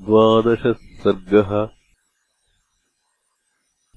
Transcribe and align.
द्वादशः 0.00 0.72
सर्गः 0.72 1.68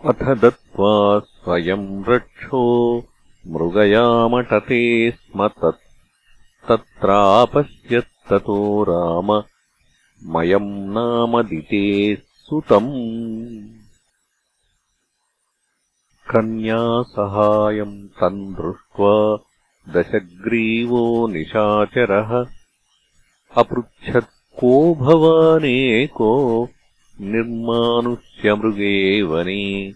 अथ 0.09 0.35
दत्त्वा 0.35 1.20
स्वयम् 1.20 2.09
रक्षो 2.09 3.03
मृगयामटते 3.48 5.12
स्म 5.12 5.48
तत्। 5.48 6.67
तत्रापश्यत्ततो 6.67 8.84
राम 8.84 9.43
मयम् 10.38 10.70
नामदिते 10.70 12.15
सुतम्। 12.15 13.70
कन्यासहायम् 16.29 18.07
तम् 18.07 18.53
दृष्ट्वा 18.53 19.38
दशग्रीवो 19.90 21.27
निशाचरः। 21.27 22.45
अपृच्छत् 23.58 24.60
को 24.60 24.96
भवानेको 24.96 26.70
निर्मानुष्यमृगे 27.21 29.21
वने 29.21 29.93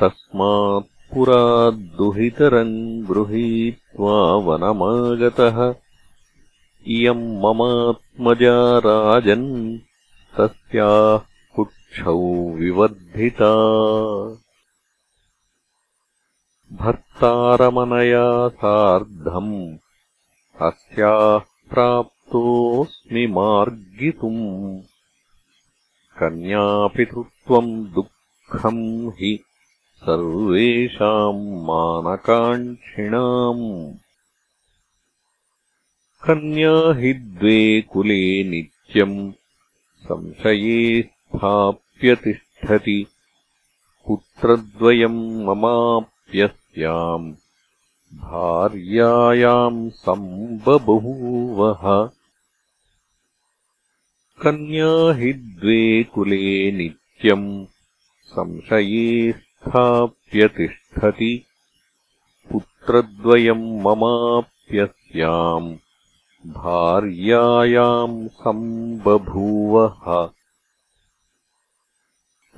तस्मात् 0.00 1.14
पुरा 1.14 1.70
दुहितरम् 1.70 3.02
गृहीत्वा 3.02 4.32
वनमागतः। 4.32 5.74
इयम् 6.86 7.40
ममात्मजा 7.40 8.78
राजन् 8.78 9.78
तस्याः 10.38 11.18
कुक्षौ 11.56 12.50
विवर्धिता। 12.50 13.54
भर्तारमनया 16.72 18.48
सार्धम् 18.48 19.76
अस्याः 20.62 21.49
प्राप्तोऽस्मि 21.70 23.26
मार्गितुम्। 23.26 24.82
कन्यापितृत्वम् 26.20 27.86
दुःखम् 27.86 29.08
हि 29.08 29.40
सर्वेषाम् 29.96 31.64
मानकाङ्क्षिणाम्। 31.64 33.94
कन्या 36.24 36.92
हि 36.92 37.14
द्वे 37.14 37.80
कुले 37.80 38.44
नित्यम् 38.44 39.32
संशये 39.98 41.02
स्थाप्य 41.02 42.14
तिष्ठति 42.14 43.06
पुत्रद्वयम् 44.06 45.44
ममाप्यस्याम् 45.44 47.34
भार्यायाम् 48.14 49.90
सम्बभूवः। 49.90 52.10
कन्या 54.42 55.12
हि 55.12 55.32
द्वे 55.32 56.04
कुले 56.04 56.72
नित्यम् 56.72 57.66
संशये 58.24 59.32
स्थाप्य 59.32 60.48
तिष्ठति 60.48 61.44
पुत्रद्वयम् 62.52 63.80
ममाप्यस्याम् 63.80 65.76
भार्यायाम् 66.46 68.28
सम्बभूवः। 68.28 70.30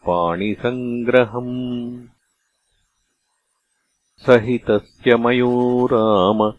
अकरोत्पाणिसङ्ग्रहम् 0.05 2.07
सहितस्य 4.25 5.15
मयो 5.15 5.85
राम 5.85 6.53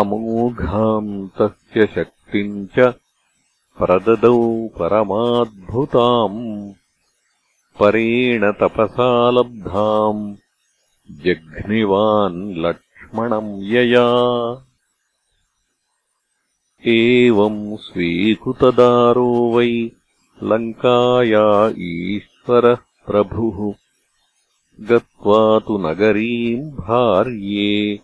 अमोघाम् 0.00 1.28
तस्य 1.28 1.86
शक्तिम् 1.86 2.66
च 2.66 2.94
प्रददौ 3.78 4.68
परमाद्भुताम् 4.68 6.74
परेण 7.80 8.52
तपसा 8.52 9.30
लब्धाम् 9.30 10.36
जघ्निवान् 11.10 12.54
लक्ष्मणम् 12.56 13.62
यया। 13.62 14.06
एवम् 16.86 17.76
स्वीकृतदारो 17.76 19.52
वै 19.56 19.90
लङ्काया 20.42 21.74
ईश्वरः 21.78 22.74
प्रभुः। 23.06 23.74
गत्वा 24.80 25.58
तु 25.58 25.78
नगरीम् 25.78 26.70
भार्ये 26.70 28.00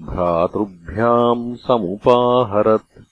भ्रातृभ्याम् 0.00 1.56
समुपाहरत्। 1.56 3.04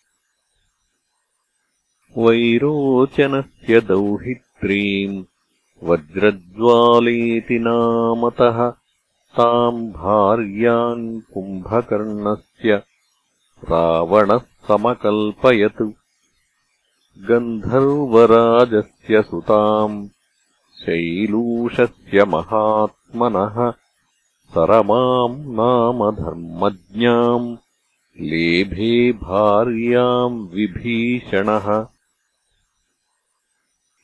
वैरोचनस्य 2.19 3.81
दौहित्रीम् 3.81 5.25
वज्रज्वालेति 5.83 7.59
नामतः 7.59 8.71
ताम् 9.37 9.93
भार्याम् 9.93 11.21
कुम्भकर्णस्य 11.35 12.75
रावणः 13.71 14.39
समकल्पयत्। 14.39 15.83
गन्धर्वराजस्य 17.29 19.23
सुताम् 19.23 20.09
शैलूषस्य 20.81 22.25
महात्मनः 22.25 23.71
सरमाम् 24.55 25.37
नाम 25.59 26.11
धर्मज्ञाम् 26.11 27.57
लेभे 28.21 29.13
भार्याम् 29.13 30.49
विभीषणः 30.49 31.69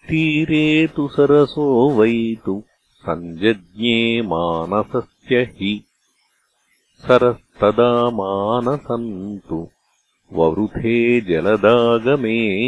तीरे 0.09 0.87
तु 0.87 1.09
सरसो 1.09 1.91
वै 1.91 2.37
तु 2.47 2.65
सञ्जज्ञे 2.95 4.23
मानसस्य 4.23 5.37
हि। 5.37 5.85
सरस्तदा 6.99 8.11
मानसन्तु 8.11 9.69
ववृथे 10.33 11.21
जलदागमे। 11.21 12.61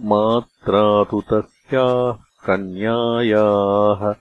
मात्रा 0.00 1.04
तु 1.04 1.20
तस्याः 1.20 2.46
कन्यायाः 2.46 4.14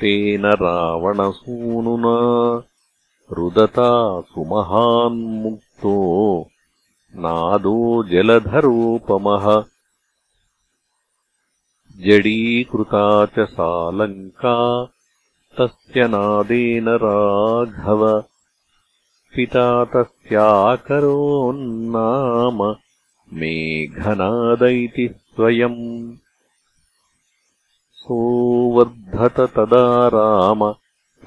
तेन 0.00 0.46
रावणसूनुना 0.46 2.62
रुदता 3.32 4.20
सुमहान्मुक्तो 4.20 6.50
नादो 7.16 8.04
जलधरोपमः। 8.04 9.64
जडीकृता 11.96 13.26
च 13.26 13.32
सा 13.38 13.90
लङ्का 13.90 14.88
तस्य 15.60 16.08
नादेन 16.08 16.88
राघव। 16.88 18.24
पिता 19.36 19.84
तस्याकरोन्नाम 19.84 22.76
मेघनाद 23.32 24.62
इति 24.62 25.08
स्वयम् 25.08 26.16
सोवर्धत 27.92 29.40
तदा 29.40 30.08
राम 30.08 30.74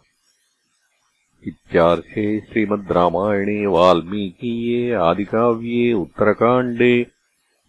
इत्यार्थे 1.47 2.41
श्रीमद् 2.41 2.93
रामायणे 2.93 3.67
वाल्मीकीये 3.67 4.93
आदिकाव्ये 4.93 5.93
उत्तरकाण्डे 5.93 7.07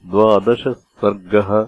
द्वादशः 0.06 0.74
सर्गः 0.74 1.68